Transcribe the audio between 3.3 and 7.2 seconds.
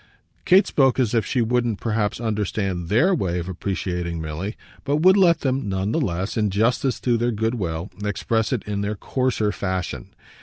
of appreciating Milly, but would let them none the less, in justice to